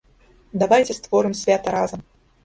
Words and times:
Давайце 0.61 0.95
створым 0.99 1.35
свята 1.41 1.69
разам! 1.75 2.01